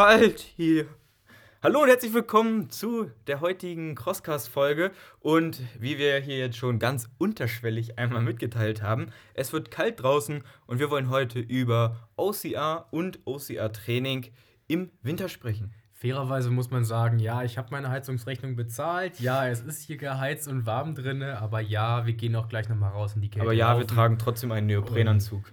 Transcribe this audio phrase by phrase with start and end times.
[0.00, 0.86] Asphalt hier.
[1.62, 4.92] Hallo und herzlich willkommen zu der heutigen Crosscast-Folge.
[5.18, 10.42] Und wie wir hier jetzt schon ganz unterschwellig einmal mitgeteilt haben, es wird kalt draußen
[10.66, 14.28] und wir wollen heute über OCR und OCR-Training
[14.68, 15.74] im Winter sprechen.
[16.00, 19.20] Fairerweise muss man sagen, ja, ich habe meine Heizungsrechnung bezahlt.
[19.20, 22.92] Ja, es ist hier geheizt und warm drin, aber ja, wir gehen auch gleich nochmal
[22.92, 23.42] raus in die Kälte.
[23.42, 23.80] Aber ja, laufen.
[23.80, 25.52] wir tragen trotzdem einen Neoprenanzug.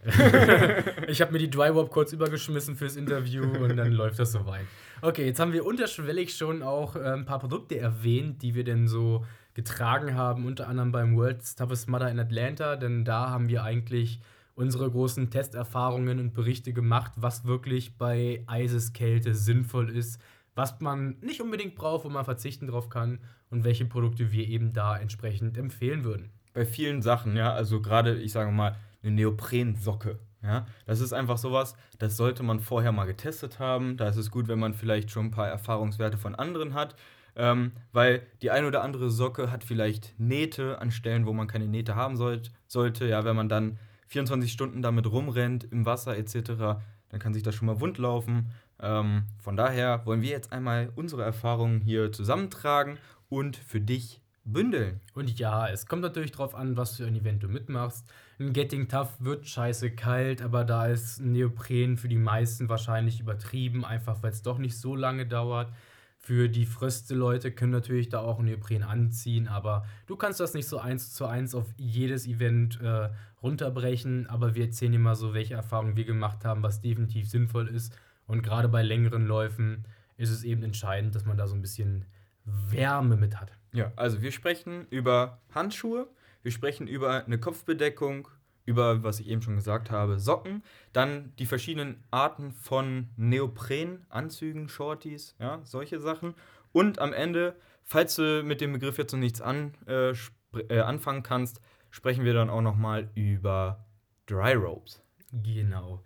[1.09, 4.65] ich habe mir die Drywop kurz übergeschmissen fürs Interview und dann läuft das soweit.
[5.02, 8.88] Okay, jetzt haben wir unterschwellig schon auch äh, ein paar Produkte erwähnt, die wir denn
[8.88, 13.63] so getragen haben, unter anderem beim World's Toughest Mother in Atlanta, denn da haben wir
[13.66, 14.21] eigentlich
[14.55, 20.19] unsere großen Testerfahrungen und Berichte gemacht, was wirklich bei Eiseskälte sinnvoll ist,
[20.58, 23.19] was man nicht unbedingt braucht, wo man verzichten drauf kann
[23.50, 26.31] und welche Produkte wir eben da entsprechend empfehlen würden.
[26.53, 31.38] Bei vielen Sachen, ja, also gerade, ich sage mal, eine Neoprensocke ja, das ist einfach
[31.38, 33.97] sowas, das sollte man vorher mal getestet haben.
[33.97, 36.95] Da ist es gut, wenn man vielleicht schon ein paar Erfahrungswerte von anderen hat.
[37.35, 41.67] Ähm, weil die eine oder andere Socke hat vielleicht Nähte an Stellen, wo man keine
[41.67, 43.08] Nähte haben sollt, sollte.
[43.08, 47.55] Ja, wenn man dann 24 Stunden damit rumrennt, im Wasser etc., dann kann sich das
[47.55, 48.52] schon mal wund laufen.
[48.80, 52.97] Ähm, von daher wollen wir jetzt einmal unsere Erfahrungen hier zusammentragen
[53.30, 55.02] und für dich bündeln.
[55.14, 58.08] Und ja, es kommt natürlich darauf an, was für ein Event du mitmachst.
[58.39, 63.84] Ein Getting Tough wird scheiße kalt, aber da ist Neopren für die meisten wahrscheinlich übertrieben,
[63.84, 65.72] einfach weil es doch nicht so lange dauert.
[66.19, 70.78] Für die Fröste-Leute können natürlich da auch Neopren anziehen, aber du kannst das nicht so
[70.78, 73.09] eins zu eins auf jedes Event äh,
[73.41, 74.28] runterbrechen.
[74.28, 77.97] Aber wir erzählen dir mal so, welche Erfahrungen wir gemacht haben, was definitiv sinnvoll ist.
[78.28, 79.86] Und gerade bei längeren Läufen
[80.17, 82.06] ist es eben entscheidend, dass man da so ein bisschen
[82.44, 83.51] Wärme mit hat.
[83.74, 86.07] Ja, also wir sprechen über Handschuhe,
[86.44, 88.28] wir sprechen über eine Kopfbedeckung,
[88.66, 90.63] über, was ich eben schon gesagt habe, Socken,
[90.94, 96.35] dann die verschiedenen Arten von Neoprenanzügen, Shorties, ja, solche Sachen.
[96.74, 100.13] Und am Ende, falls du mit dem Begriff jetzt noch nichts an, äh,
[100.69, 103.85] äh, anfangen kannst, sprechen wir dann auch nochmal über
[104.25, 105.01] Dry Ropes.
[105.31, 106.03] Genau.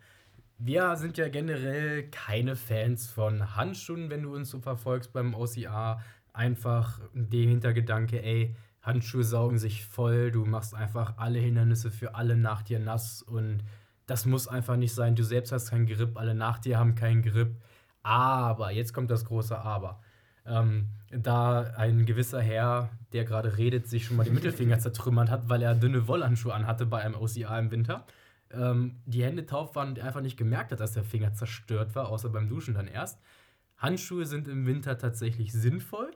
[0.64, 6.00] Wir sind ja generell keine Fans von Handschuhen, wenn du uns so verfolgst beim OCR
[6.34, 12.38] einfach der Hintergedanke, ey, Handschuhe saugen sich voll, du machst einfach alle Hindernisse für alle
[12.38, 13.64] nach dir nass und
[14.06, 15.16] das muss einfach nicht sein.
[15.16, 17.56] Du selbst hast keinen Grip, alle nach dir haben keinen Grip.
[18.04, 20.00] Aber, jetzt kommt das große Aber.
[20.46, 25.50] Ähm, da ein gewisser Herr, der gerade redet, sich schon mal die Mittelfinger zertrümmert hat,
[25.50, 28.06] weil er dünne Wollhandschuhe anhatte bei einem OCA im Winter,
[28.54, 32.10] ähm, die Hände taub waren und einfach nicht gemerkt hat, dass der Finger zerstört war,
[32.10, 33.20] außer beim Duschen dann erst.
[33.78, 36.12] Handschuhe sind im Winter tatsächlich sinnvoll,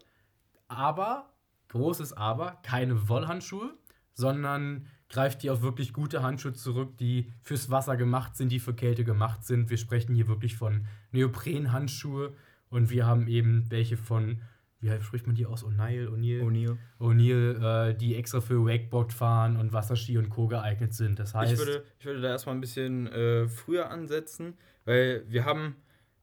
[0.67, 1.33] aber,
[1.69, 3.73] großes Aber, keine Wollhandschuhe,
[4.13, 8.73] sondern greift hier auf wirklich gute Handschuhe zurück, die fürs Wasser gemacht sind, die für
[8.73, 9.69] Kälte gemacht sind.
[9.69, 12.33] Wir sprechen hier wirklich von Neoprenhandschuhe
[12.69, 14.41] und wir haben eben welche von,
[14.81, 15.63] wie spricht man die aus?
[15.63, 16.41] O'Neill, O'Neill?
[16.41, 16.77] O'Neill.
[16.99, 20.47] O'Neill, äh, die extra für Wakeboard fahren und Wasserski und Co.
[20.47, 21.19] geeignet sind.
[21.19, 21.53] Das heißt.
[21.53, 25.75] Ich würde, ich würde da erstmal ein bisschen äh, früher ansetzen, weil wir haben.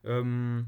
[0.05, 0.67] Ähm,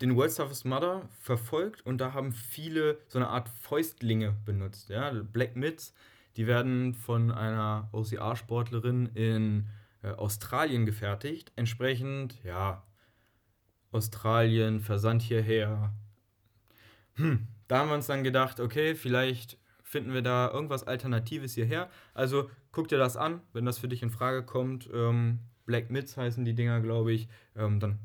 [0.00, 4.88] den World Toughest Mother verfolgt und da haben viele so eine Art Fäustlinge benutzt.
[4.90, 5.10] Ja?
[5.10, 5.92] Black Mids,
[6.36, 9.66] die werden von einer OCR-Sportlerin in
[10.02, 11.52] äh, Australien gefertigt.
[11.56, 12.84] Entsprechend, ja,
[13.90, 15.92] Australien, Versand hierher.
[17.18, 21.90] Hm, da haben wir uns dann gedacht, okay, vielleicht finden wir da irgendwas Alternatives hierher.
[22.14, 24.88] Also guck dir das an, wenn das für dich in Frage kommt.
[24.92, 27.28] Ähm, Black Mids heißen die Dinger, glaube ich.
[27.56, 27.98] Ähm, dann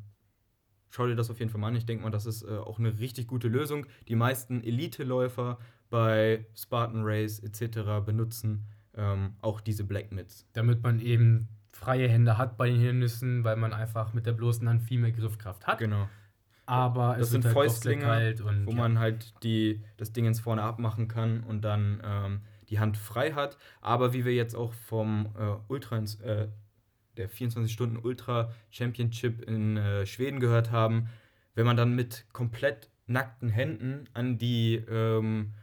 [0.90, 1.75] schau dir das auf jeden Fall mal an.
[1.75, 3.85] Ich denke mal, das ist äh, auch eine richtig gute Lösung.
[4.07, 5.57] Die meisten Elite-Läufer
[5.90, 8.06] bei Spartan Race etc.
[8.06, 10.46] benutzen ähm, auch diese Black Mids.
[10.53, 14.67] Damit man eben freie Hände hat bei den Hindernissen, weil man einfach mit der bloßen
[14.70, 15.79] Hand viel mehr Griffkraft hat.
[15.79, 16.08] Genau.
[16.65, 18.77] Aber das sind halt Fäustlinge, und, wo ja.
[18.77, 23.33] man halt die, das Ding ins Vorne abmachen kann und dann ähm, die Hand frei
[23.33, 23.57] hat.
[23.81, 26.47] Aber wie wir jetzt auch vom äh, Ultra, äh,
[27.17, 31.09] der 24-Stunden-Ultra-Championship in äh, Schweden gehört haben,
[31.53, 35.53] wenn man dann mit komplett nackten Händen an die ähm,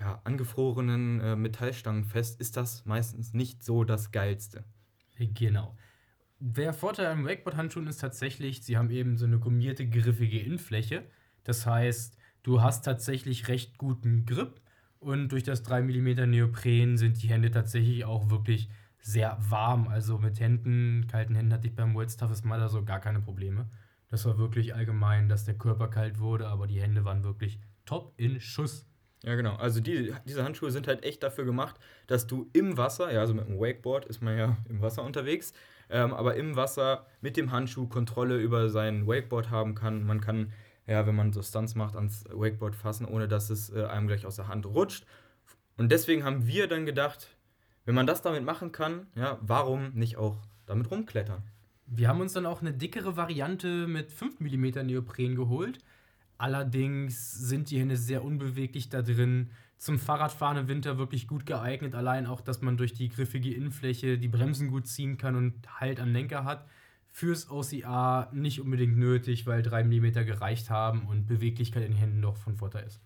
[0.00, 4.64] ja, angefrorenen äh, Metallstangen fest, ist das meistens nicht so das Geilste.
[5.18, 5.76] Genau.
[6.42, 11.04] Der Vorteil an Wakeboard-Handschuhen ist tatsächlich, sie haben eben so eine gummierte, griffige Innenfläche.
[11.44, 14.58] Das heißt, du hast tatsächlich recht guten Grip
[15.00, 18.70] und durch das 3 mm Neopren sind die Hände tatsächlich auch wirklich
[19.00, 19.86] sehr warm.
[19.88, 23.68] Also mit Händen, kalten Händen hatte ich beim World's Toughest Mudder so gar keine Probleme.
[24.08, 28.14] Das war wirklich allgemein, dass der Körper kalt wurde, aber die Hände waren wirklich top
[28.16, 28.86] in Schuss.
[29.22, 29.56] Ja, genau.
[29.56, 31.76] Also die, diese Handschuhe sind halt echt dafür gemacht,
[32.06, 35.52] dass du im Wasser, ja, also mit dem Wakeboard ist man ja im Wasser unterwegs,
[35.90, 40.04] ähm, aber im Wasser mit dem Handschuh Kontrolle über sein Wakeboard haben kann.
[40.06, 40.52] Man kann,
[40.86, 44.26] ja, wenn man so Stunts macht, ans Wakeboard fassen, ohne dass es äh, einem gleich
[44.26, 45.06] aus der Hand rutscht.
[45.76, 47.28] Und deswegen haben wir dann gedacht,
[47.84, 51.42] wenn man das damit machen kann, ja, warum nicht auch damit rumklettern?
[51.86, 55.78] Wir haben uns dann auch eine dickere Variante mit 5 mm Neopren geholt.
[56.38, 59.50] Allerdings sind die Hände sehr unbeweglich da drin.
[59.80, 61.94] Zum Fahrradfahren im Winter wirklich gut geeignet.
[61.94, 66.00] Allein auch, dass man durch die griffige Innenfläche die Bremsen gut ziehen kann und Halt
[66.00, 66.68] am Lenker hat.
[67.08, 72.20] Fürs OCA nicht unbedingt nötig, weil 3 mm gereicht haben und Beweglichkeit in den Händen
[72.20, 73.00] doch von Vorteil ist.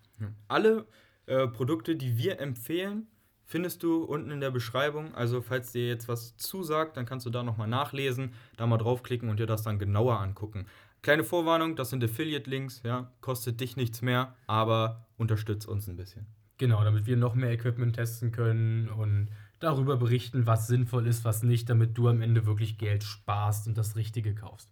[0.49, 0.85] Alle
[1.27, 3.07] äh, Produkte, die wir empfehlen,
[3.45, 5.15] findest du unten in der Beschreibung.
[5.15, 9.29] Also falls dir jetzt was zusagt, dann kannst du da nochmal nachlesen, da mal draufklicken
[9.29, 10.65] und dir das dann genauer angucken.
[11.01, 16.27] Kleine Vorwarnung, das sind Affiliate-Links, ja, kostet dich nichts mehr, aber unterstützt uns ein bisschen.
[16.57, 19.29] Genau, damit wir noch mehr Equipment testen können und
[19.59, 23.77] darüber berichten, was sinnvoll ist, was nicht, damit du am Ende wirklich Geld sparst und
[23.77, 24.69] das Richtige kaufst.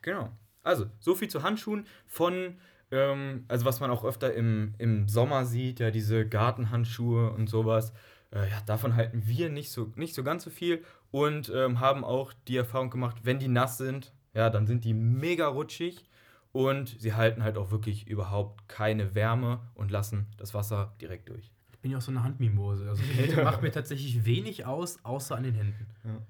[0.00, 0.32] Genau.
[0.62, 2.56] Also, so viel zu Handschuhen von,
[2.90, 7.92] ähm, also was man auch öfter im, im Sommer sieht, ja, diese Gartenhandschuhe und sowas.
[8.32, 12.04] Äh, ja, davon halten wir nicht so, nicht so ganz so viel und ähm, haben
[12.04, 16.08] auch die Erfahrung gemacht, wenn die nass sind, ja, dann sind die mega rutschig
[16.52, 21.50] und sie halten halt auch wirklich überhaupt keine Wärme und lassen das Wasser direkt durch.
[21.72, 22.88] Ich bin ja auch so eine Handmimose.
[22.88, 25.86] Also Kälte macht mir tatsächlich wenig aus, außer an den Händen.
[26.04, 26.22] Ja.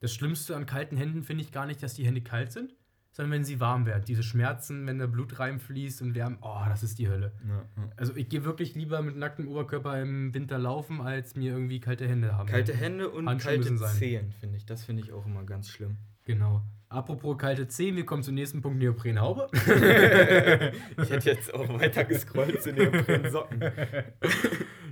[0.00, 2.74] Das Schlimmste an kalten Händen finde ich gar nicht, dass die Hände kalt sind,
[3.12, 4.04] sondern wenn sie warm werden.
[4.06, 7.32] Diese Schmerzen, wenn da Blut reinfließt und wärmen, oh, das ist die Hölle.
[7.46, 7.90] Ja, ja.
[7.96, 12.06] Also ich gehe wirklich lieber mit nacktem Oberkörper im Winter laufen, als mir irgendwie kalte
[12.06, 12.48] Hände haben.
[12.48, 13.76] Kalte Hände und Handschuhe kalte.
[13.76, 14.66] Zehen, finde ich.
[14.66, 15.96] Das finde ich auch immer ganz schlimm.
[16.24, 16.62] Genau.
[16.88, 19.48] Apropos kalte Zehen, wir kommen zum nächsten Punkt, Neoprenhaube.
[21.02, 23.60] Ich hätte jetzt auch weiter gescrollt zu den Socken.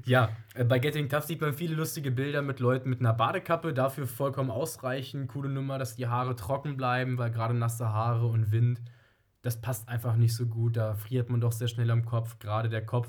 [0.07, 3.75] Ja, äh, bei Getting Tough sieht man viele lustige Bilder mit Leuten mit einer Badekappe.
[3.75, 5.29] Dafür vollkommen ausreichend.
[5.29, 8.81] Coole Nummer, dass die Haare trocken bleiben, weil gerade nasse Haare und Wind,
[9.43, 10.79] das passt einfach nicht so gut.
[10.79, 12.39] Da friert man doch sehr schnell am Kopf.
[12.39, 13.09] Gerade der Kopf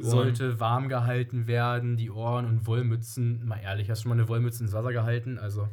[0.00, 1.96] sollte warm gehalten werden.
[1.96, 3.44] Die Ohren und Wollmützen.
[3.44, 5.38] Mal ehrlich, hast du schon mal eine Wollmütze ins Wasser gehalten?
[5.38, 5.68] Also,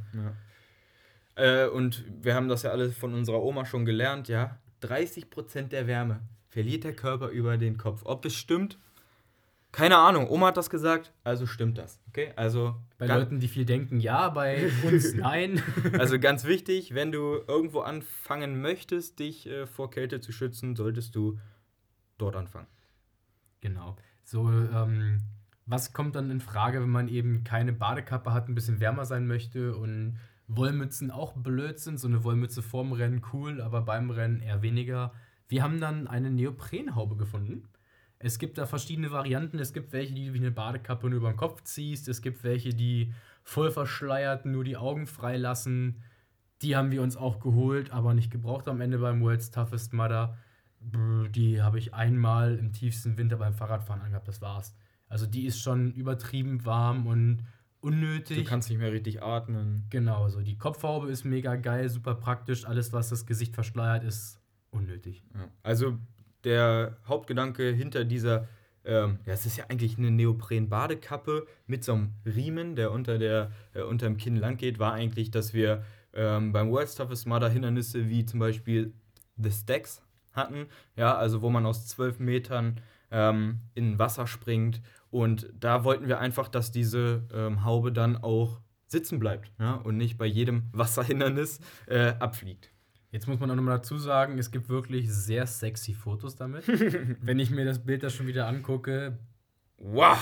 [1.35, 4.57] Äh, und wir haben das ja alle von unserer Oma schon gelernt, ja.
[4.81, 8.01] 30% der Wärme verliert der Körper über den Kopf.
[8.05, 8.77] Ob es stimmt?
[9.73, 10.29] Keine Ahnung.
[10.29, 11.99] Oma hat das gesagt, also stimmt das.
[12.07, 12.31] Okay?
[12.37, 15.61] Also, bei Leuten, die viel denken, ja, bei uns nein.
[15.99, 21.13] also ganz wichtig, wenn du irgendwo anfangen möchtest, dich äh, vor Kälte zu schützen, solltest
[21.13, 21.39] du
[22.17, 22.67] dort anfangen.
[23.59, 23.97] Genau.
[24.23, 25.17] So, ähm,
[25.65, 29.27] was kommt dann in Frage, wenn man eben keine Badekappe hat, ein bisschen wärmer sein
[29.27, 30.17] möchte und
[30.47, 31.99] Wollmützen auch blöd sind?
[31.99, 35.13] So eine Wollmütze vorm Rennen cool, aber beim Rennen eher weniger.
[35.47, 37.67] Wir haben dann eine Neoprenhaube gefunden.
[38.19, 39.59] Es gibt da verschiedene Varianten.
[39.59, 42.07] Es gibt welche, die du wie eine Badekappe nur über den Kopf ziehst.
[42.07, 43.13] Es gibt welche, die
[43.43, 46.01] voll verschleiert nur die Augen freilassen.
[46.61, 50.37] Die haben wir uns auch geholt, aber nicht gebraucht am Ende beim World's Toughest Mudder.
[50.79, 54.75] Die habe ich einmal im tiefsten Winter beim Fahrradfahren angehabt, das war's.
[55.07, 57.45] Also die ist schon übertrieben warm und
[57.85, 58.37] unnötig.
[58.37, 59.85] Du kannst nicht mehr richtig atmen.
[59.89, 62.65] genau, so die Kopfhaube ist mega geil, super praktisch.
[62.65, 65.23] Alles, was das Gesicht verschleiert, ist unnötig.
[65.35, 65.47] Ja.
[65.61, 65.97] Also
[66.43, 68.47] der Hauptgedanke hinter dieser,
[68.83, 73.51] ähm, ja, es ist ja eigentlich eine Neopren-Badekappe mit so einem Riemen, der unter, der,
[73.73, 75.83] äh, unter dem Kinn lang geht, war eigentlich, dass wir
[76.13, 78.93] ähm, beim World's Toughest Mudder Hindernisse wie zum Beispiel
[79.37, 82.81] The Stacks hatten, ja, also wo man aus 12 Metern
[83.11, 84.81] ähm, in Wasser springt
[85.15, 89.95] und da wollten wir einfach, dass diese ähm, Haube dann auch sitzen bleibt ja, und
[89.95, 92.71] nicht bei jedem Wasserhindernis äh, abfliegt.
[93.11, 96.67] Jetzt muss man auch nochmal dazu sagen, es gibt wirklich sehr sexy Fotos damit.
[97.21, 99.17] Wenn ich mir das Bild da schon wieder angucke,
[99.77, 100.17] Wow!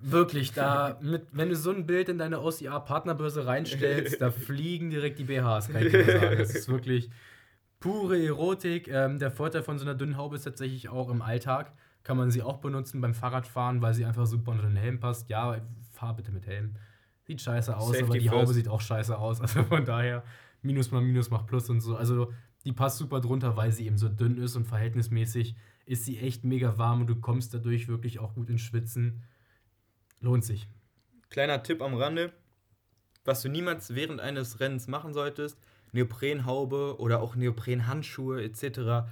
[0.00, 5.18] Wirklich, da, mit, wenn du so ein Bild in deine OCR-Partnerbörse reinstellst, da fliegen direkt
[5.18, 6.38] die BHs, kann ich dir sagen.
[6.38, 7.10] Das ist wirklich
[7.80, 8.86] pure Erotik.
[8.86, 11.72] Ähm, der Vorteil von so einer dünnen Haube ist tatsächlich auch im Alltag.
[12.02, 15.28] Kann man sie auch benutzen beim Fahrradfahren, weil sie einfach super unter den Helm passt.
[15.28, 15.60] Ja,
[15.92, 16.76] fahr bitte mit Helm.
[17.24, 18.54] Sieht scheiße aus, Safety aber die Haube first.
[18.54, 19.40] sieht auch scheiße aus.
[19.42, 20.24] Also von daher,
[20.62, 21.96] Minus mal Minus macht Plus und so.
[21.96, 22.32] Also
[22.64, 25.54] die passt super drunter, weil sie eben so dünn ist und verhältnismäßig
[25.86, 29.22] ist sie echt mega warm und du kommst dadurch wirklich auch gut ins Schwitzen.
[30.20, 30.68] Lohnt sich.
[31.30, 32.32] Kleiner Tipp am Rande,
[33.24, 35.58] was du niemals während eines Rennens machen solltest,
[35.92, 39.08] Neoprenhaube oder auch Neoprenhandschuhe etc.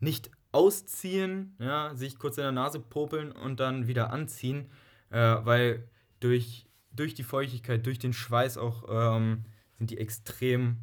[0.00, 4.70] nicht ausziehen, ja, sich kurz in der Nase popeln und dann wieder anziehen,
[5.10, 5.88] äh, weil
[6.20, 9.44] durch, durch die Feuchtigkeit, durch den Schweiß auch ähm,
[9.76, 10.78] sind die extrem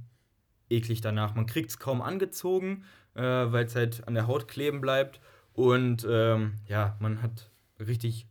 [0.70, 1.36] eklig danach.
[1.36, 2.84] Man kriegt es kaum angezogen,
[3.16, 5.20] äh, weil es halt an der Haut kleben bleibt
[5.54, 8.28] und ähm, ja, man hat richtig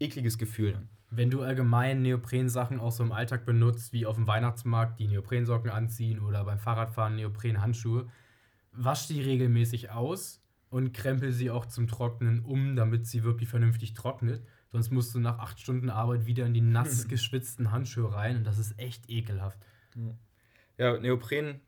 [0.00, 0.88] ekliges Gefühl.
[1.10, 5.70] Wenn du allgemein Neopren-Sachen auch so im Alltag benutzt, wie auf dem Weihnachtsmarkt die Neoprensocken
[5.70, 8.08] anziehen oder beim Fahrradfahren Neopren-Handschuhe,
[8.72, 13.94] wasch die regelmäßig aus und krempel sie auch zum Trocknen um, damit sie wirklich vernünftig
[13.94, 14.42] trocknet.
[14.70, 18.44] Sonst musst du nach acht Stunden Arbeit wieder in die nass geschwitzten Handschuhe rein und
[18.44, 19.58] das ist echt ekelhaft.
[20.76, 21.60] Ja, Neopren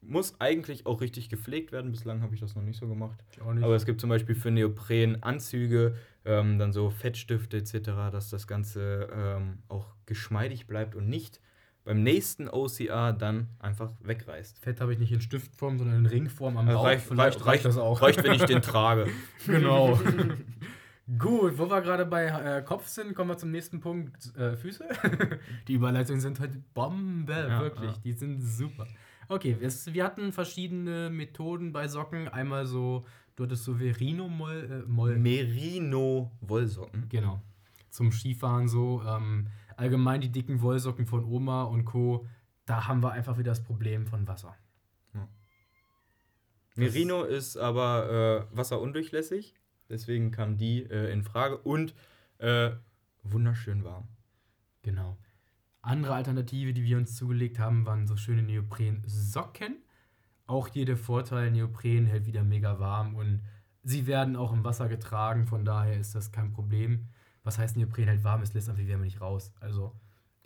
[0.00, 1.90] muss eigentlich auch richtig gepflegt werden.
[1.90, 3.22] Bislang habe ich das noch nicht so gemacht.
[3.40, 8.46] Aber es gibt zum Beispiel für Neopren Anzüge, ähm, dann so Fettstifte etc., dass das
[8.46, 11.40] Ganze ähm, auch geschmeidig bleibt und nicht
[11.86, 14.58] beim nächsten OCR dann einfach wegreißt.
[14.58, 16.84] Fett habe ich nicht in Stiftform, sondern in Ringform am Äh, Bauch.
[16.84, 18.02] reicht, Vielleicht reicht, reicht das auch.
[18.02, 19.06] Reicht, wenn ich den trage.
[19.46, 19.98] Genau.
[21.18, 24.36] Gut, wo wir gerade bei äh, Kopf sind, kommen wir zum nächsten Punkt.
[24.36, 24.84] Äh, Füße.
[25.68, 27.92] die Überleitungen sind heute Bombe, Ja, wirklich.
[27.92, 27.98] ja.
[28.04, 28.88] Die sind super.
[29.28, 32.26] Okay, es, wir hatten verschiedene Methoden bei Socken.
[32.26, 34.82] Einmal so, du hattest so Verino-Moll.
[34.84, 37.08] Äh, Moll, Merino Wollsocken.
[37.08, 37.40] Genau.
[37.90, 39.00] Zum Skifahren so.
[39.06, 42.26] Ähm, allgemein die dicken Wollsocken von Oma und Co.
[42.64, 44.56] Da haben wir einfach wieder das Problem von Wasser.
[46.76, 49.54] Merino ist aber äh, wasserundurchlässig,
[49.88, 51.94] deswegen kam die äh, in Frage und
[52.36, 52.70] äh,
[53.22, 54.08] wunderschön warm.
[54.82, 55.16] Genau.
[55.80, 59.78] Andere Alternative, die wir uns zugelegt haben, waren so schöne Neopren-Socken.
[60.46, 63.42] Auch hier der Vorteil, Neopren hält wieder mega warm und
[63.82, 67.08] sie werden auch im Wasser getragen, von daher ist das kein Problem.
[67.46, 69.52] Was heißt Neopren hält warm, es lässt einfach die Wärme nicht raus.
[69.60, 69.94] Also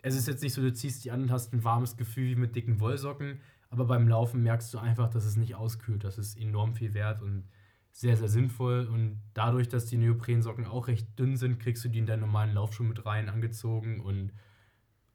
[0.03, 2.35] es ist jetzt nicht so, du ziehst die an und hast ein warmes Gefühl wie
[2.35, 3.39] mit dicken Wollsocken,
[3.69, 6.03] aber beim Laufen merkst du einfach, dass es nicht auskühlt.
[6.03, 7.45] Das ist enorm viel wert und
[7.91, 8.85] sehr, sehr sinnvoll.
[8.87, 12.53] Und dadurch, dass die Neoprensocken auch recht dünn sind, kriegst du die in deinen normalen
[12.53, 14.31] Laufschuh mit rein angezogen und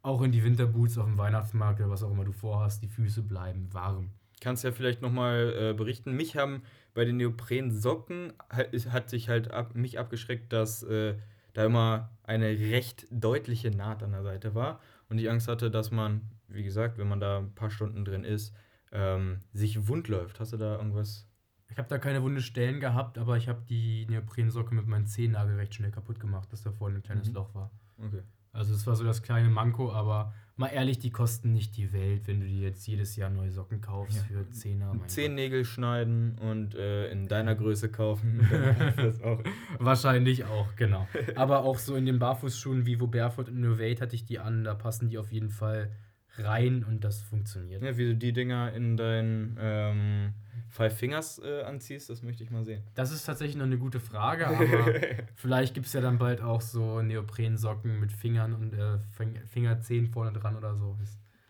[0.03, 3.23] auch in die Winterboots auf dem Weihnachtsmarkt oder was auch immer du vorhast, die Füße
[3.23, 4.11] bleiben warm.
[4.41, 6.13] Kannst ja vielleicht nochmal äh, berichten.
[6.17, 6.63] Mich haben
[6.95, 11.17] bei den Neoprensocken, hat, ist- hat sich halt ab, mich abgeschreckt, dass äh,
[11.57, 15.91] da immer eine recht deutliche Naht an der Seite war und ich Angst hatte, dass
[15.91, 18.55] man, wie gesagt, wenn man da ein paar Stunden drin ist,
[18.93, 20.39] ähm, sich wund läuft.
[20.39, 21.27] Hast du da irgendwas?
[21.69, 25.57] Ich habe da keine wunde Stellen gehabt, aber ich habe die Neoprensocke mit meinem Zehennagel
[25.57, 27.35] recht schnell kaputt gemacht, dass da vorne ein kleines Mhm.
[27.35, 27.71] Loch war.
[27.99, 28.23] Okay.
[28.57, 32.27] Also das war so das kleine Manko, aber mal ehrlich, die kosten nicht die Welt,
[32.27, 34.23] wenn du dir jetzt jedes Jahr neue Socken kaufst Ja.
[34.25, 34.95] für Zehner.
[34.95, 38.41] mein Zehennägel schneiden und äh, in deiner Größe kaufen.
[38.97, 39.37] das auch.
[39.43, 39.51] Gott.
[39.79, 41.07] Wahrscheinlich auch, genau.
[41.37, 44.65] aber auch so in den Barfußschuhen wie wo Barefoot und Innovate hatte ich die an,
[44.65, 45.91] da passen die auf jeden Fall
[46.39, 47.83] rein und das funktioniert.
[47.83, 50.35] Ja, wie du die Dinger in deinen ähm,
[50.77, 52.83] Five Fingers äh, anziehst, das möchte ich mal sehen.
[52.95, 54.59] Das ist tatsächlich noch eine gute Frage, aber
[55.35, 60.07] vielleicht gibt es ja dann bald auch so Neoprensocken mit Fingern und äh, Fing- Fingerzehen
[60.07, 60.99] vorne dran oder so.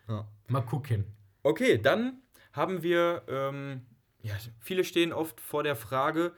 [0.09, 0.28] Ja.
[0.47, 1.06] Mal gucken.
[1.42, 2.21] Okay, dann
[2.52, 3.83] haben wir, ähm,
[4.23, 6.33] ja, viele stehen oft vor der Frage,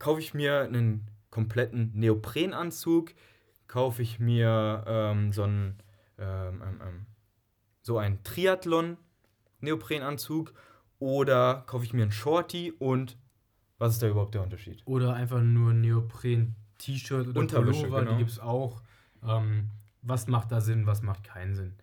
[0.00, 3.12] kaufe ich mir einen kompletten Neoprenanzug,
[3.68, 5.78] kaufe ich mir ähm, so einen,
[6.18, 7.06] ähm, ähm, ähm,
[7.82, 10.52] so einen Triathlon-Neoprenanzug
[10.98, 13.16] oder kaufe ich mir einen Shorty und
[13.78, 14.82] was ist da überhaupt der Unterschied?
[14.86, 18.12] Oder einfach nur Neopren-T-Shirt oder Unterwäsche, Pullover, genau.
[18.12, 18.82] die gibt es auch.
[19.22, 19.70] Ähm,
[20.02, 21.74] was macht da Sinn, was macht keinen Sinn?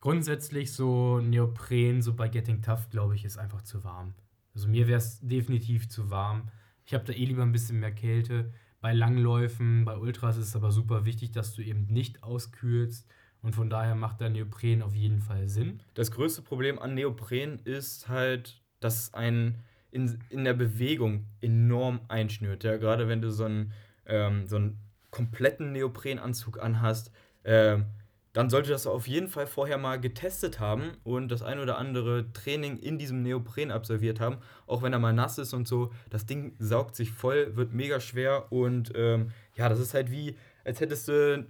[0.00, 4.14] Grundsätzlich so Neopren, so bei Getting Tough, glaube ich, ist einfach zu warm.
[4.54, 6.48] Also mir wäre es definitiv zu warm.
[6.84, 8.52] Ich habe da eh lieber ein bisschen mehr Kälte.
[8.80, 13.06] Bei Langläufen, bei Ultras ist es aber super wichtig, dass du eben nicht auskühlst.
[13.42, 15.80] Und von daher macht da Neopren auf jeden Fall Sinn.
[15.94, 22.00] Das größte Problem an Neopren ist halt, dass es einen in, in der Bewegung enorm
[22.08, 22.64] einschnürt.
[22.64, 23.72] Ja, gerade wenn du so einen,
[24.06, 24.78] ähm, so einen
[25.10, 27.10] kompletten Neoprenanzug anhast,
[27.44, 27.86] ähm,
[28.34, 32.32] dann sollte das auf jeden Fall vorher mal getestet haben und das ein oder andere
[32.32, 35.92] Training in diesem Neopren absolviert haben, auch wenn er mal nass ist und so.
[36.10, 40.36] Das Ding saugt sich voll, wird mega schwer und ähm, ja, das ist halt wie,
[40.64, 41.46] als hättest du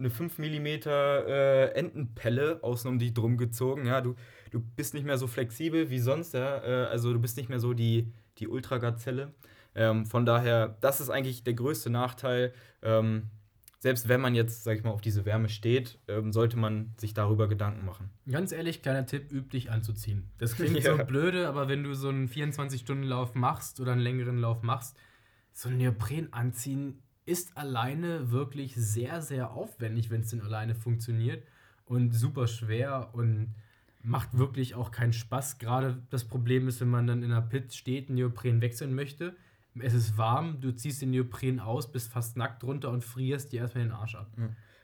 [0.00, 3.86] eine 5 mm äh, Entenpelle außen um dich drum gezogen.
[3.86, 4.16] Ja, du,
[4.50, 6.58] du bist nicht mehr so flexibel wie sonst, ja.
[6.64, 9.32] Äh, also du bist nicht mehr so die, die Ultragazelle.
[9.74, 12.52] Ähm, von daher, das ist eigentlich der größte Nachteil.
[12.82, 13.28] Ähm,
[13.78, 17.14] selbst wenn man jetzt, sag ich mal, auf diese Wärme steht, ähm, sollte man sich
[17.14, 18.10] darüber Gedanken machen.
[18.30, 20.28] Ganz ehrlich, kleiner Tipp, üb dich anzuziehen.
[20.38, 20.96] Das klingt Ja.
[20.98, 24.98] so blöde, aber wenn du so einen 24-Stunden-Lauf machst oder einen längeren Lauf machst,
[25.52, 31.44] so ein Neopren anziehen ist alleine wirklich sehr, sehr aufwendig, wenn es denn alleine funktioniert
[31.86, 33.54] und super schwer und
[34.02, 35.58] macht wirklich auch keinen Spaß.
[35.58, 39.36] Gerade das Problem ist, wenn man dann in einer Pit steht, einen Neopren wechseln möchte.
[39.78, 43.60] Es ist warm, du ziehst den Neopren aus, bist fast nackt drunter und frierst dir
[43.60, 44.28] erstmal den Arsch ab.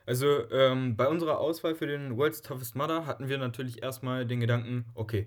[0.07, 4.39] Also ähm, bei unserer Auswahl für den World's Toughest Mudder hatten wir natürlich erstmal den
[4.39, 5.27] Gedanken, okay,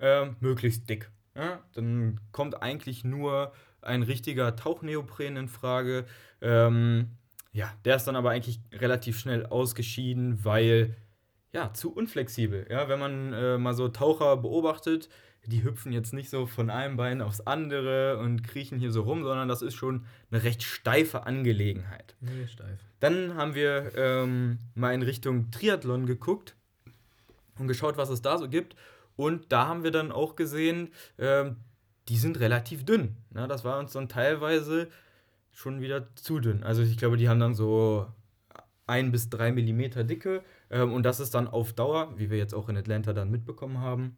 [0.00, 1.10] ähm, möglichst dick.
[1.34, 1.60] Ja?
[1.74, 6.06] Dann kommt eigentlich nur ein richtiger Tauchneopren in Frage.
[6.40, 7.10] Ähm,
[7.52, 10.96] ja, der ist dann aber eigentlich relativ schnell ausgeschieden, weil
[11.52, 12.66] ja, zu unflexibel.
[12.68, 15.08] Ja, wenn man äh, mal so Taucher beobachtet,
[15.46, 19.22] die hüpfen jetzt nicht so von einem Bein aufs andere und kriechen hier so rum,
[19.22, 22.16] sondern das ist schon eine recht steife Angelegenheit.
[22.20, 22.80] Nee, steif.
[22.98, 26.56] Dann haben wir ähm, mal in Richtung Triathlon geguckt
[27.58, 28.74] und geschaut, was es da so gibt.
[29.16, 31.56] Und da haben wir dann auch gesehen, ähm,
[32.08, 33.16] die sind relativ dünn.
[33.34, 34.88] Ja, das war uns dann teilweise
[35.52, 36.62] schon wieder zu dünn.
[36.62, 38.06] Also ich glaube, die haben dann so
[38.86, 40.42] ein bis drei Millimeter Dicke.
[40.70, 43.78] Ähm, und das ist dann auf Dauer, wie wir jetzt auch in Atlanta dann mitbekommen
[43.78, 44.16] haben,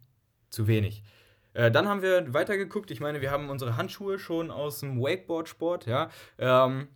[0.51, 1.05] zu wenig.
[1.53, 2.91] Äh, dann haben wir weitergeguckt.
[2.91, 5.87] Ich meine, wir haben unsere Handschuhe schon aus dem Wakeboard-Sport.
[5.87, 6.11] Ja?
[6.39, 6.89] Ähm,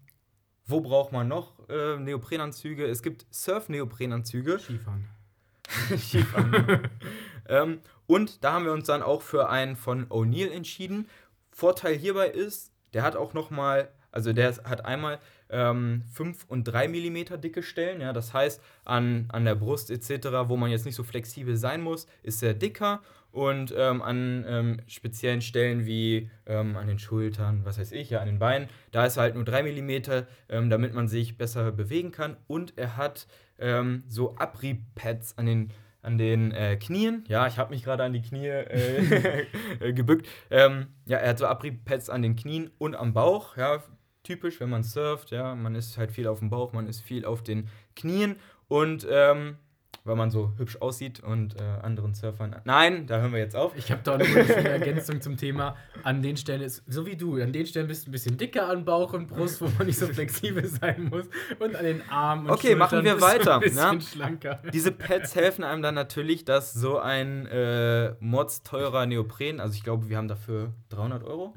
[0.67, 2.87] wo braucht man noch äh, Neoprenanzüge?
[2.87, 4.59] Es gibt Surf-Neoprenanzüge.
[4.59, 5.09] Skifahren.
[5.97, 6.89] Skifahren.
[7.51, 11.09] ähm, und da haben wir uns dann auch für einen von O'Neill entschieden.
[11.51, 15.19] Vorteil hierbei ist, der hat auch noch mal, also der hat einmal
[15.51, 18.01] ähm, 5 und 3 mm dicke Stellen.
[18.01, 21.83] Ja, das heißt, an, an der Brust etc., wo man jetzt nicht so flexibel sein
[21.83, 23.03] muss, ist er dicker.
[23.33, 28.19] Und ähm, an ähm, speziellen Stellen wie ähm, an den Schultern, was weiß ich, ja,
[28.19, 31.71] an den Beinen, da ist er halt nur 3 mm, ähm, damit man sich besser
[31.71, 32.37] bewegen kann.
[32.49, 33.29] Und er hat
[33.61, 35.71] ähm, so Abriebpads an den
[36.03, 37.25] an den äh, Knien.
[37.29, 39.47] Ja, ich habe mich gerade an die Knie äh,
[39.93, 40.29] gebückt.
[40.51, 43.57] Ähm, ja, er hat so Abriebpads an den Knien und am Bauch.
[43.57, 43.83] Ja,
[44.23, 45.31] typisch, wenn man surft.
[45.31, 48.37] Ja, man ist halt viel auf dem Bauch, man ist viel auf den Knien
[48.69, 49.57] und ähm,
[50.05, 52.57] weil man so hübsch aussieht und äh, anderen Surfern.
[52.65, 53.73] Nein, da hören wir jetzt auf.
[53.77, 55.77] Ich habe da noch eine Ergänzung zum Thema.
[56.03, 58.69] An den Stellen ist, so wie du, an den Stellen bist du ein bisschen dicker
[58.69, 61.27] an Bauch und Brust, wo man nicht so flexibel sein muss.
[61.59, 63.55] Und an den Armen und Okay, Schultern machen wir weiter.
[63.55, 64.01] Ein bisschen ne?
[64.01, 64.63] schlanker.
[64.73, 69.83] Diese Pads helfen einem dann natürlich, dass so ein äh, Mods teurer Neopren, also ich
[69.83, 71.55] glaube, wir haben dafür 300 Euro.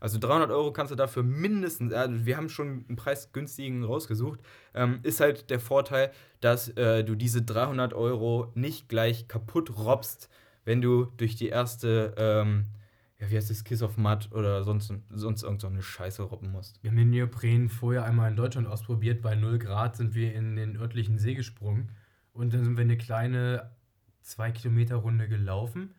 [0.00, 4.40] Also 300 Euro kannst du dafür mindestens, also wir haben schon einen preisgünstigen rausgesucht,
[4.74, 6.10] ähm, ist halt der Vorteil,
[6.40, 10.30] dass äh, du diese 300 Euro nicht gleich kaputt robbst,
[10.64, 12.64] wenn du durch die erste, ähm,
[13.18, 16.82] ja, wie heißt das, Kiss of Mud oder sonst, sonst irgend Scheiße robben musst.
[16.82, 19.20] Wir haben den Neopren vorher einmal in Deutschland ausprobiert.
[19.20, 21.90] Bei 0 Grad sind wir in den örtlichen See gesprungen.
[22.32, 23.70] Und dann sind wir eine kleine
[24.22, 25.94] 2 Kilometer Runde gelaufen.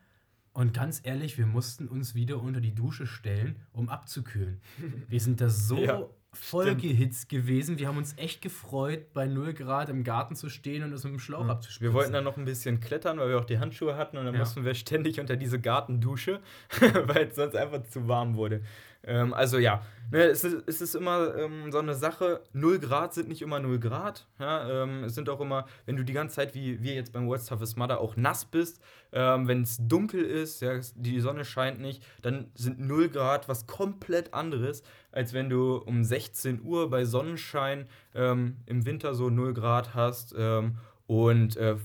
[0.53, 4.59] Und ganz ehrlich, wir mussten uns wieder unter die Dusche stellen, um abzukühlen.
[5.07, 7.77] Wir sind da so Ja, vollgehitzt gewesen.
[7.79, 11.13] Wir haben uns echt gefreut, bei 0 Grad im Garten zu stehen und es mit
[11.13, 11.87] dem Schlauch abzuspritzen.
[11.89, 14.33] Wir wollten dann noch ein bisschen klettern, weil wir auch die Handschuhe hatten und dann
[14.33, 14.39] Ja.
[14.41, 16.39] mussten wir ständig unter diese Gartendusche,
[17.05, 18.61] weil es sonst einfach zu warm wurde.
[19.03, 23.13] Ähm, also ja, ne, es, ist, es ist immer ähm, so eine Sache, 0 Grad
[23.13, 24.27] sind nicht immer 0 Grad.
[24.39, 27.27] Ja, ähm, es sind auch immer, wenn du die ganze Zeit, wie wir jetzt beim
[27.27, 31.79] World's Toughest Mudder, auch nass bist, ähm, wenn es dunkel ist, ja, die Sonne scheint
[31.79, 37.05] nicht, dann sind 0 Grad was komplett anderes, als wenn du um 16 Uhr bei
[37.05, 41.77] Sonnenschein ähm, im Winter so 0 Grad hast ähm, und, äh,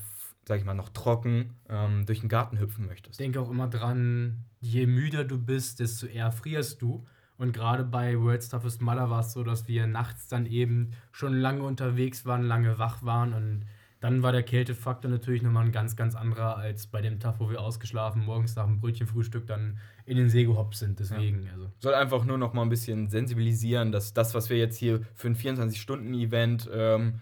[0.46, 3.18] sag ich mal, noch trocken ähm, durch den Garten hüpfen möchtest.
[3.18, 7.04] denke auch immer dran, je müder du bist, desto eher frierst du.
[7.36, 11.34] Und gerade bei World's Toughest Mudder war es so, dass wir nachts dann eben schon
[11.34, 13.66] lange unterwegs waren, lange wach waren und
[14.00, 17.50] dann war der Kältefaktor natürlich nochmal ein ganz, ganz anderer als bei dem Tag, wo
[17.50, 21.00] wir ausgeschlafen, morgens nach dem Brötchenfrühstück dann in den See gehoppt sind.
[21.00, 21.70] Deswegen, also.
[21.80, 25.28] Soll einfach nur noch mal ein bisschen sensibilisieren, dass das, was wir jetzt hier für
[25.28, 27.20] ein 24-Stunden-Event ähm,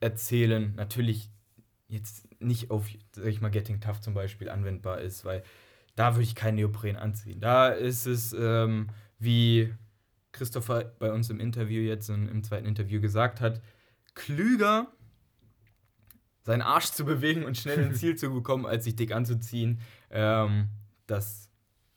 [0.00, 1.30] erzählen, natürlich
[1.88, 5.42] jetzt nicht auf, sag ich mal, Getting Tough zum Beispiel anwendbar ist, weil
[5.96, 7.40] da würde ich keinen Neopren anziehen.
[7.40, 9.72] Da ist es, ähm, wie
[10.32, 13.62] Christopher bei uns im Interview jetzt und im zweiten Interview gesagt hat,
[14.14, 14.88] klüger
[16.42, 19.80] seinen Arsch zu bewegen und schnell ins Ziel zu bekommen, als sich dick anzuziehen.
[20.10, 20.68] Ähm,
[21.06, 21.50] das,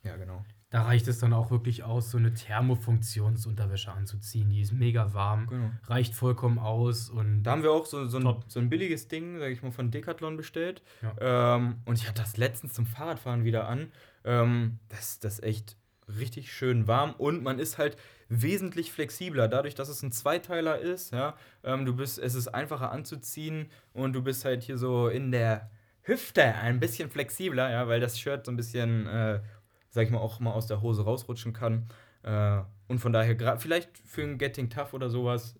[0.03, 0.45] ja genau.
[0.69, 4.49] Da reicht es dann auch wirklich aus, so eine Thermofunktionsunterwäsche anzuziehen.
[4.49, 5.71] Die ist mega warm, genau.
[5.85, 9.39] reicht vollkommen aus und Da haben wir auch so, so, ein, so ein billiges Ding,
[9.39, 10.81] sag ich mal, von Decathlon bestellt.
[11.01, 11.55] Ja.
[11.55, 13.91] Ähm, und ich hatte das letztens zum Fahrradfahren wieder an.
[14.25, 15.77] Ähm, das, das ist echt
[16.19, 17.97] richtig schön warm und man ist halt
[18.29, 21.13] wesentlich flexibler, dadurch, dass es ein Zweiteiler ist.
[21.13, 25.31] Ja, ähm, du bist, es ist einfacher anzuziehen und du bist halt hier so in
[25.31, 25.69] der
[26.01, 29.41] Hüfte ein bisschen flexibler, ja, weil das Shirt so ein bisschen, äh,
[29.89, 31.87] sag ich mal, auch mal aus der Hose rausrutschen kann.
[32.23, 35.55] Äh, und von daher, gra- vielleicht für ein Getting Tough oder sowas,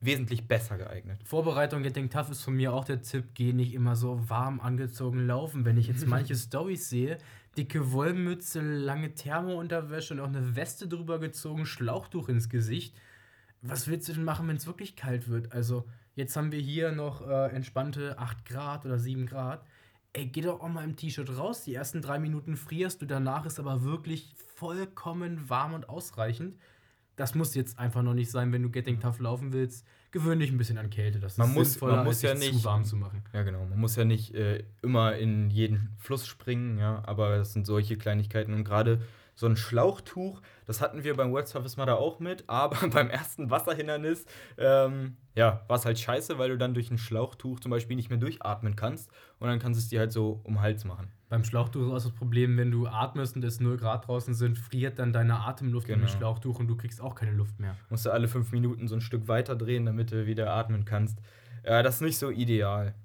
[0.00, 1.20] wesentlich besser geeignet.
[1.24, 5.26] Vorbereitung Getting Tough ist von mir auch der Tipp, geh nicht immer so warm angezogen
[5.26, 5.64] laufen.
[5.64, 7.18] Wenn ich jetzt manche Storys sehe,
[7.56, 12.94] dicke Wollmütze, lange Thermounterwäsche und auch eine Weste drüber gezogen, Schlauchtuch ins Gesicht.
[13.60, 15.52] Was willst du denn machen, wenn es wirklich kalt wird?
[15.52, 19.64] Also, jetzt haben wir hier noch äh, entspannte 8 Grad oder 7 Grad.
[20.14, 21.64] Ey, geh doch auch mal im T-Shirt raus.
[21.64, 26.56] Die ersten drei Minuten frierst du, danach ist aber wirklich vollkommen warm und ausreichend.
[27.16, 29.86] Das muss jetzt einfach noch nicht sein, wenn du Getting Tough laufen willst.
[30.10, 31.20] gewöhn dich ein bisschen an Kälte.
[31.20, 33.22] Das ist Man muss- sinnvoller, man muss als ja nicht- zu warm zu machen.
[33.34, 33.66] Ja, genau.
[33.66, 37.98] Man muss ja nicht äh, immer in jeden Fluss springen, ja, aber es sind solche
[37.98, 39.02] Kleinigkeiten und gerade
[39.38, 43.50] so ein Schlauchtuch, das hatten wir beim World Surface Mother auch mit, aber beim ersten
[43.50, 47.94] Wasserhindernis, ähm, ja, war es halt scheiße, weil du dann durch ein Schlauchtuch zum Beispiel
[47.94, 50.84] nicht mehr durchatmen kannst und dann kannst du es dir halt so um den Hals
[50.84, 51.12] machen.
[51.28, 54.98] Beim Schlauchtuch ist das Problem, wenn du atmest und es 0 Grad draußen sind, friert
[54.98, 56.06] dann deine Atemluft in Genau.
[56.06, 57.76] das Schlauchtuch und du kriegst auch keine Luft mehr.
[57.90, 61.20] Musst du alle fünf Minuten so ein Stück weiter drehen, damit du wieder atmen kannst.
[61.64, 62.96] Ja, das ist nicht so ideal.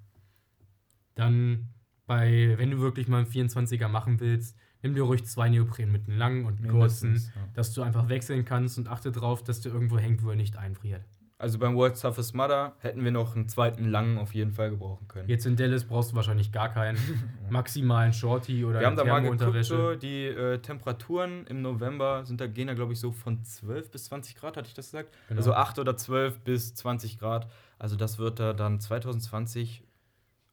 [1.14, 1.68] Dann
[2.08, 6.08] bei, wenn du wirklich mal einen 24er machen willst, nimm dir ruhig zwei Neopren mit
[6.08, 7.42] einem langen und einem kurzen, ja.
[7.54, 10.58] dass du einfach wechseln kannst und achte darauf, dass der irgendwo hängt, wo er nicht
[10.58, 11.02] einfriert.
[11.44, 15.10] Also beim World Surface Mother hätten wir noch einen zweiten langen auf jeden Fall gebrauchen
[15.10, 15.28] können.
[15.28, 16.98] Jetzt in Dallas brauchst du wahrscheinlich gar keinen.
[17.50, 22.26] Maximal einen Shorty oder Wir haben da mal geguckt, so, die äh, Temperaturen im November
[22.26, 24.92] sind da, gehen da, glaube ich, so von 12 bis 20 Grad, hatte ich das
[24.92, 25.14] gesagt?
[25.28, 25.40] Genau.
[25.40, 27.50] Also 8 oder 12 bis 20 Grad.
[27.78, 29.84] Also das wird da dann 2020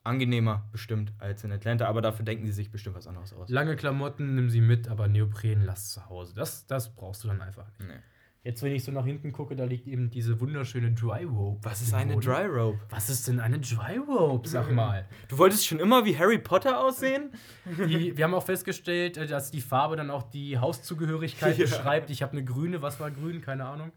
[0.02, 3.48] angenehmer bestimmt als in Atlanta, aber dafür denken sie sich bestimmt was anderes aus.
[3.50, 6.34] Lange Klamotten, nimm sie mit, aber Neopren lass zu Hause.
[6.34, 7.88] Das, das brauchst du dann einfach nicht.
[7.88, 7.98] Nee.
[8.42, 11.58] Jetzt, wenn ich so nach hinten gucke, da liegt eben diese wunderschöne Dry Rope.
[11.62, 12.24] Was ist eine Boden.
[12.26, 12.78] Dry Rope?
[12.88, 15.04] Was ist denn eine Dry Rope, sag mal?
[15.28, 17.32] Du wolltest schon immer wie Harry Potter aussehen?
[17.66, 21.64] Die, wir haben auch festgestellt, äh, dass die Farbe dann auch die Hauszugehörigkeit Ja.
[21.64, 22.08] beschreibt.
[22.08, 23.42] Ich habe eine grüne, was war grün?
[23.42, 23.92] Keine Ahnung.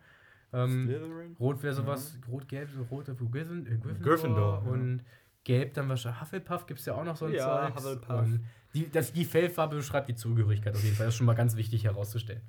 [0.51, 1.35] Ähm, Slytherin?
[1.39, 3.93] Rot wäre sowas, rot-gelb, so rote für äh, Gryffindor.
[4.01, 4.71] Gryffindor, ja.
[4.71, 5.03] Und
[5.43, 7.85] gelb dann wahrscheinlich Hufflepuff, gibt es ja auch noch so ein Ja, Zeugs.
[7.85, 8.29] Hufflepuff.
[8.73, 11.05] Die, das, die Fellfarbe beschreibt die Zugehörigkeit auf jeden Fall.
[11.05, 12.41] Das ist schon mal ganz wichtig herauszustellen.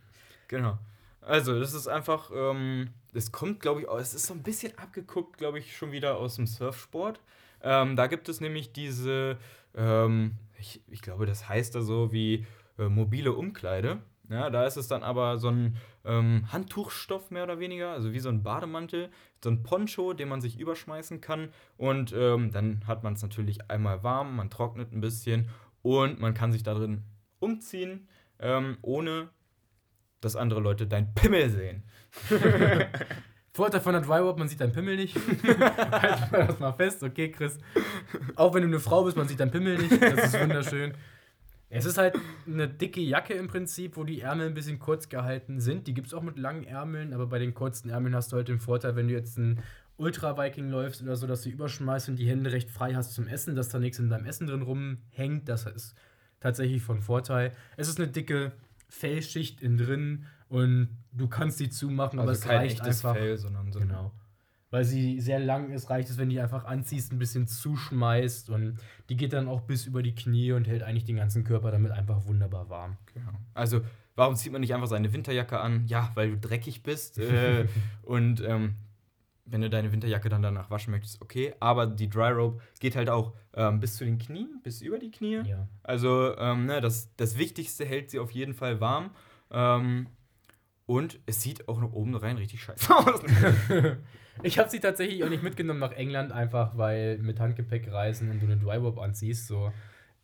[0.49, 0.79] Genau.
[1.21, 5.39] Also, das ist einfach, ähm, das kommt, glaube ich, es ist so ein bisschen abgeguckt,
[5.39, 7.21] glaube ich, schon wieder aus dem Surfsport.
[7.63, 9.39] Ähm, da gibt es nämlich diese,
[9.75, 12.47] ähm, ich, ich glaube, das heißt da so wie
[12.79, 13.99] äh, mobile Umkleide.
[14.29, 18.21] Ja, da ist es dann aber so ein ähm, Handtuchstoff mehr oder weniger, also wie
[18.21, 19.11] so ein Bademantel,
[19.43, 21.51] so ein Poncho, den man sich überschmeißen kann.
[21.77, 25.49] Und ähm, dann hat man es natürlich einmal warm, man trocknet ein bisschen
[25.83, 27.03] und man kann sich da drin
[27.39, 29.29] umziehen, ähm, ohne
[30.21, 31.83] dass andere Leute dein Pimmel sehen.
[33.53, 35.15] Vorteil von der Dry Rope, man sieht deinen Pimmel nicht.
[35.45, 37.59] Halten wir das mal fest, okay, Chris.
[38.35, 40.03] Auch wenn du eine Frau bist, man sieht deinen Pimmel nicht.
[40.03, 40.95] Das ist wunderschön.
[41.75, 42.15] Es ist halt
[42.47, 45.87] eine dicke Jacke im Prinzip, wo die Ärmel ein bisschen kurz gehalten sind.
[45.87, 48.49] Die gibt es auch mit langen Ärmeln, aber bei den kurzen Ärmeln hast du halt
[48.49, 49.61] den Vorteil, wenn du jetzt einen
[49.97, 53.57] Ultra-Viking läufst oder so, dass du überschmeißt und die Hände recht frei hast zum Essen,
[53.57, 55.49] dass da nichts in deinem Essen drin rumhängt.
[55.49, 55.95] Das ist
[56.41, 57.53] tatsächlich von Vorteil.
[57.77, 58.53] Es ist eine dicke
[58.89, 63.17] Fellschicht innen drin und du kannst die zumachen, aber also es kein reicht echtes einfach.
[63.17, 64.13] Fell, sondern so Genau.
[64.75, 68.77] Weil sie sehr lang ist, reicht es, wenn die einfach anziehst, ein bisschen zuschmeißt und
[69.09, 71.93] die geht dann auch bis über die Knie und hält eigentlich den ganzen Körper damit
[71.93, 72.97] einfach wunderbar warm.
[73.15, 73.31] Genau.
[73.55, 73.83] Also,
[74.17, 75.87] warum zieht man nicht einfach seine Winterjacke an?
[75.87, 77.21] Ja, weil du dreckig bist.
[77.21, 77.69] Äh,
[78.03, 78.75] und ähm,
[79.45, 81.55] wenn du deine Winterjacke dann danach waschen möchtest, okay.
[81.61, 85.13] Aber die Dry Rope geht halt auch ähm, bis zu den Knien, bis über die
[85.13, 85.43] Knie.
[85.47, 85.69] Ja.
[85.85, 89.11] Also, ähm, ne, das, das Wichtigste hält sie auf jeden Fall warm.
[89.53, 90.09] Ähm,
[90.87, 93.21] und es sieht auch nach oben rein richtig scheiße aus.
[94.43, 98.41] Ich habe sie tatsächlich auch nicht mitgenommen nach England, einfach weil mit Handgepäck reisen und
[98.41, 99.73] du eine Dry Rope anziehst, so.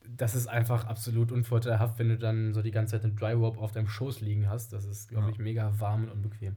[0.09, 3.61] Das ist einfach absolut unvorteilhaft, wenn du dann so die ganze Zeit eine Dry Rope
[3.61, 4.73] auf deinem Schoß liegen hast.
[4.73, 5.33] Das ist, glaube Ja.
[5.33, 6.57] ich, mega warm und unbequem.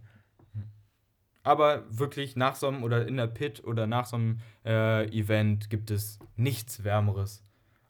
[1.43, 5.69] Aber wirklich nach so einem oder in der Pit oder nach so einem äh, Event
[5.69, 7.43] gibt es nichts Wärmeres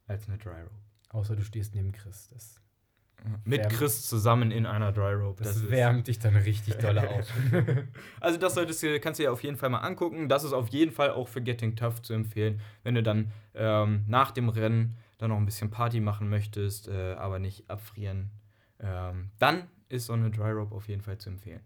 [0.08, 0.72] als eine Dry Rope.
[1.10, 2.30] Außer du stehst neben Chris.
[2.34, 2.60] Das,
[3.46, 3.76] Mit Wärme.
[3.76, 5.44] Chris zusammen in einer Dry Rope.
[5.44, 7.34] das, ist- wärmt dich dann richtig doll auf.
[8.20, 10.28] Also das solltest du, kannst du dir auf jeden Fall mal angucken.
[10.30, 14.04] Das ist auf jeden Fall auch für Getting Tough zu empfehlen, wenn du dann ähm,
[14.08, 18.32] nach dem Rennen dann noch ein bisschen Party machen möchtest, äh, aber nicht abfrieren.
[18.80, 21.62] Ähm, dann ist so eine Dry Rope auf jeden Fall zu empfehlen.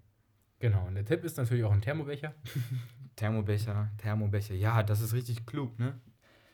[0.59, 0.85] genau.
[0.85, 2.33] Und der Tipp ist natürlich auch ein Thermobecher.
[3.15, 5.99] Thermobecher, Thermobecher, ja, das ist richtig klug, ne?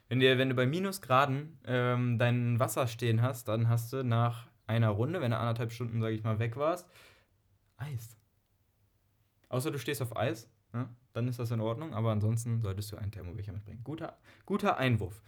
[0.07, 4.47] Wenn, dir, wenn du bei Minusgraden ähm, dein Wasser stehen hast, dann hast du nach
[4.67, 6.89] einer Runde, wenn du anderthalb Stunden, sage ich mal, weg warst,
[7.77, 8.17] Eis.
[9.49, 10.89] Außer du stehst auf Eis, ne?
[11.13, 13.81] dann ist das in Ordnung, aber ansonsten solltest du einen Thermobecher mitbringen.
[13.83, 15.21] Guter, guter Einwurf.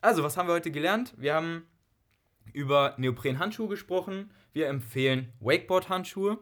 [0.00, 1.14] Also, was haben wir heute gelernt?
[1.16, 1.64] Wir haben
[2.52, 4.30] über Neopren-Handschuhe gesprochen.
[4.52, 6.38] Wir empfehlen Wakeboard-Handschuhe.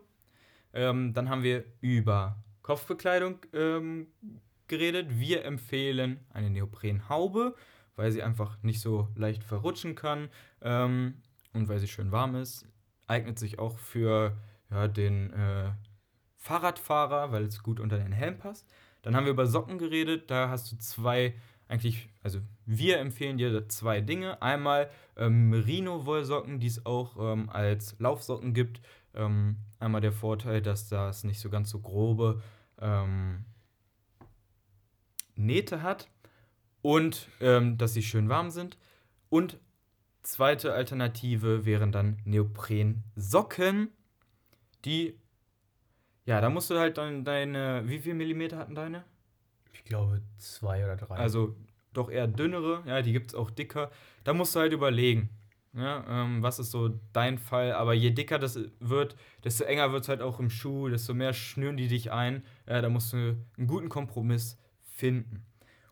[0.75, 4.09] Ähm, dann haben wir über Kopfbekleidung ähm,
[4.69, 5.19] geredet.
[5.19, 7.55] Wir empfehlen eine Neoprenhaube,
[7.95, 10.29] weil sie einfach nicht so leicht verrutschen kann
[10.61, 11.23] ähm,
[11.53, 12.67] und weil sie schön warm ist.
[13.07, 14.37] Eignet sich auch für
[14.71, 15.73] ja, den äh,
[16.37, 18.67] Fahrradfahrer, weil es gut unter den Helm passt.
[19.03, 20.31] Dann haben wir über Socken geredet.
[20.31, 21.35] Da hast du zwei,
[21.69, 24.41] eigentlich, also wir empfehlen dir zwei Dinge.
[24.41, 28.81] Einmal ähm, Merino-Wollsocken, die es auch ähm, als Laufsocken gibt.
[29.15, 32.41] Ähm, einmal der Vorteil, dass das nicht so ganz so grobe
[32.81, 33.45] ähm,
[35.35, 36.09] Nähte hat
[36.83, 38.79] und ähm, dass sie schön warm sind.
[39.29, 39.59] Und
[40.23, 43.89] zweite Alternative wären dann Neopren-Socken,
[44.85, 45.19] die,
[46.25, 49.05] ja, da musst du halt dann deine, wie viel Millimeter hatten deine?
[49.73, 51.17] Ich glaube zwei oder drei.
[51.17, 51.57] Also
[51.93, 53.91] doch eher dünnere, ja, die gibt es auch dicker.
[54.25, 55.31] Da musst du halt überlegen,
[55.75, 57.73] ja, ähm, was ist so dein Fall.
[57.73, 61.33] Aber je dicker das wird, desto enger wird es halt auch im Schuh, desto mehr
[61.33, 62.45] schnüren die dich ein.
[62.67, 63.17] Ja, da musst du
[63.57, 65.45] einen guten Kompromiss finden.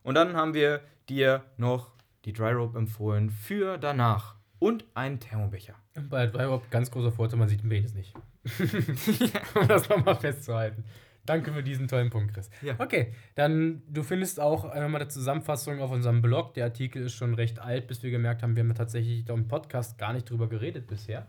[0.03, 1.93] Und dann haben wir dir noch
[2.25, 5.75] die Dry Rope empfohlen für danach und einen Thermobecher.
[6.09, 8.15] Bei Dry Rope ganz großer Vorteil, man sieht den Penis nicht.
[9.55, 10.85] um das nochmal festzuhalten.
[11.27, 12.51] Danke für diesen tollen Punkt, Chris.
[12.63, 12.75] Ja.
[12.79, 16.55] Okay, dann du findest auch einmal eine Zusammenfassung auf unserem Blog.
[16.55, 19.99] Der Artikel ist schon recht alt, bis wir gemerkt haben, wir haben tatsächlich im Podcast
[19.99, 21.27] gar nicht drüber geredet bisher.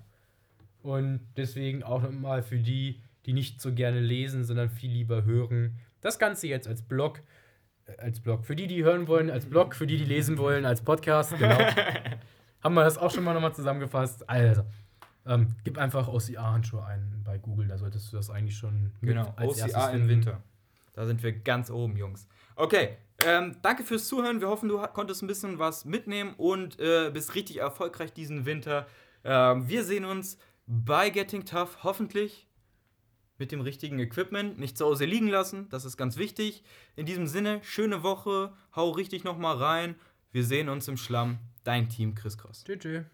[0.81, 5.77] Und deswegen auch nochmal für die, die nicht so gerne lesen, sondern viel lieber hören.
[5.99, 7.21] Das Ganze jetzt als Blog.
[7.97, 8.45] Als Blog.
[8.45, 9.75] Für die, die hören wollen, als Blog.
[9.75, 11.37] Für die, die lesen wollen, als Podcast.
[11.37, 11.57] Genau.
[12.63, 14.29] haben wir das auch schon mal nochmal zusammengefasst.
[14.29, 14.63] Also,
[15.25, 19.57] ähm, gib einfach OCA-Handschuhe ein bei Google, da solltest du das eigentlich schon Genau, als
[19.57, 20.07] erstes OCA im.
[20.07, 20.41] Winter.
[20.93, 22.27] Da sind wir ganz oben, Jungs.
[22.55, 24.41] Okay, ähm, danke fürs Zuhören.
[24.41, 28.87] Wir hoffen, du konntest ein bisschen was mitnehmen und äh, bist richtig erfolgreich diesen Winter.
[29.23, 32.47] Ähm, wir sehen uns bei Getting Tough, hoffentlich
[33.41, 34.59] mit dem richtigen Equipment.
[34.59, 36.63] Nicht zu Hause liegen lassen, das ist ganz wichtig.
[36.95, 39.95] In diesem Sinne, schöne Woche, hau richtig nochmal rein.
[40.31, 41.39] Wir sehen uns im Schlamm.
[41.63, 42.37] Dein Team, Chris.
[42.37, 42.79] Tschüss.
[42.79, 43.05] tschüss.